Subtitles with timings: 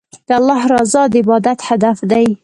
[0.27, 2.27] د الله رضا د عبادت هدف دی.